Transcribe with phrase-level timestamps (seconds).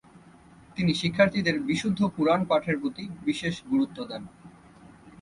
[0.77, 4.23] তিনি শিক্ষার্থীদের বিশুদ্ধ কুরআন পাঠের প্রতি বিশেষ গুরুত্ব দেন।